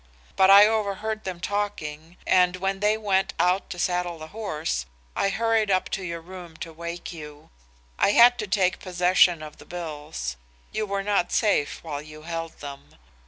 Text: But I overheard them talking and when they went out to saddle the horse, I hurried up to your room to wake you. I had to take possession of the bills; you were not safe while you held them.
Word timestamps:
But 0.35 0.49
I 0.49 0.65
overheard 0.65 1.25
them 1.25 1.39
talking 1.39 2.17
and 2.25 2.55
when 2.55 2.79
they 2.79 2.97
went 2.97 3.35
out 3.37 3.69
to 3.69 3.77
saddle 3.77 4.17
the 4.17 4.29
horse, 4.33 4.87
I 5.15 5.29
hurried 5.29 5.69
up 5.69 5.89
to 5.89 6.03
your 6.03 6.21
room 6.21 6.57
to 6.57 6.73
wake 6.73 7.13
you. 7.13 7.51
I 7.99 8.13
had 8.13 8.39
to 8.39 8.47
take 8.47 8.79
possession 8.79 9.43
of 9.43 9.57
the 9.57 9.65
bills; 9.65 10.37
you 10.71 10.87
were 10.87 11.03
not 11.03 11.31
safe 11.31 11.83
while 11.83 12.01
you 12.01 12.23
held 12.23 12.61
them. 12.61 12.95